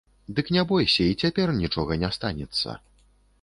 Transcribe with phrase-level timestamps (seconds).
[0.37, 2.69] Дык не бойся, і цяпер нічога не станецца.